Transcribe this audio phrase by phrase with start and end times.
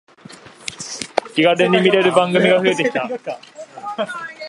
[1.35, 3.07] 気軽に見れる番組が増えてきた